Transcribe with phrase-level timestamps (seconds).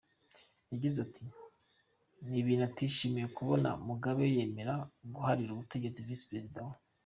[0.71, 1.25] Yagize ati
[2.27, 4.73] “Ni ibintu atishimiye kubona Mugabe yemera
[5.13, 6.75] guharira ubutegetsi visi-peresida we.